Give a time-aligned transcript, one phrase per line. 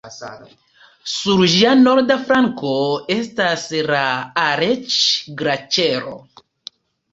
[1.15, 2.73] Sur ĝia norda flanko
[3.17, 4.01] estas la
[4.47, 6.19] Aleĉ-Glaĉero.